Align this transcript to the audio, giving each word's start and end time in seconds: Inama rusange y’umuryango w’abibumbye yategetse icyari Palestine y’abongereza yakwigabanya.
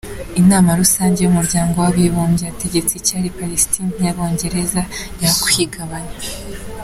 Inama 0.41 0.69
rusange 0.81 1.19
y’umuryango 1.21 1.75
w’abibumbye 1.83 2.43
yategetse 2.49 2.91
icyari 2.95 3.35
Palestine 3.39 3.91
y’abongereza 4.05 4.81
yakwigabanya. 5.23 6.17